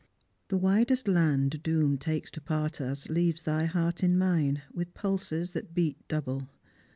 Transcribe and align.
"The 0.47 0.57
widest 0.57 1.07
land 1.07 1.61
Doom 1.61 1.99
takes 1.99 2.31
to 2.31 2.41
part 2.41 2.81
us, 2.81 3.07
leaves 3.07 3.43
thy 3.43 3.65
heart 3.65 4.01
in 4.03 4.17
mine 4.17 4.63
With 4.73 4.95
pulses 4.95 5.51
that 5.51 5.75
beat 5.75 6.07
double. 6.07 6.49